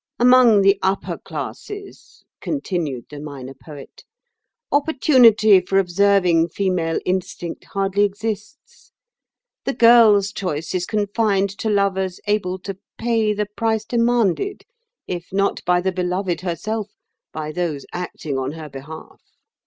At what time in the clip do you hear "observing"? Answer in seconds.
5.77-6.47